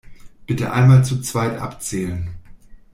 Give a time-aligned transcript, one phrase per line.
[0.47, 2.31] Bitte einmal zu zweit abzählen!